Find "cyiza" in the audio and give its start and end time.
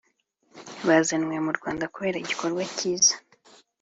2.77-3.13